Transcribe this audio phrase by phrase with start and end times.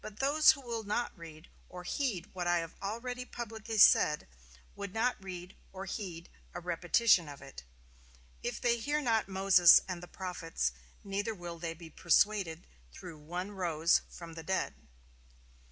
[0.17, 4.27] Those who will not read or heed what I have already publicly said,
[4.75, 7.63] would not read or heed a repetition of it.
[8.41, 10.71] 'If they hear not Moses and the prophets,
[11.03, 12.65] neither will they be persuaded
[12.99, 14.73] though one rose from the dead.'"